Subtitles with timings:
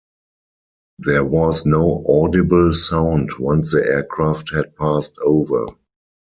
[0.97, 5.67] There was no audible sound once the aircraft had passed over.